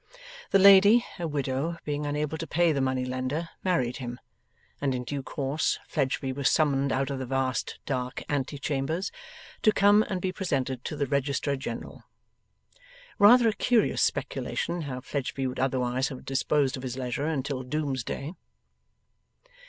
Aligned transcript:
The 0.49 0.57
lady, 0.57 1.05
a 1.19 1.27
widow, 1.27 1.77
being 1.85 2.07
unable 2.07 2.35
to 2.39 2.47
pay 2.47 2.71
the 2.71 2.81
money 2.81 3.05
lender, 3.05 3.49
married 3.63 3.97
him; 3.97 4.19
and 4.81 4.95
in 4.95 5.03
due 5.03 5.21
course, 5.21 5.77
Fledgeby 5.87 6.33
was 6.33 6.49
summoned 6.49 6.91
out 6.91 7.11
of 7.11 7.19
the 7.19 7.27
vast 7.27 7.77
dark 7.85 8.23
ante 8.27 8.57
chambers 8.57 9.11
to 9.61 9.71
come 9.71 10.01
and 10.09 10.19
be 10.19 10.31
presented 10.31 10.83
to 10.85 10.95
the 10.95 11.05
Registrar 11.05 11.55
General. 11.55 12.03
Rather 13.19 13.47
a 13.47 13.53
curious 13.53 14.01
speculation 14.01 14.81
how 14.89 15.01
Fledgeby 15.01 15.45
would 15.45 15.59
otherwise 15.59 16.07
have 16.07 16.25
disposed 16.25 16.75
of 16.75 16.81
his 16.81 16.97
leisure 16.97 17.27
until 17.27 17.61
Doomsday. 17.61 18.33